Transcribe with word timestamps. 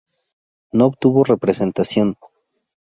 No 0.73 0.87
obtuvo 0.87 1.23
representación. 1.23 2.15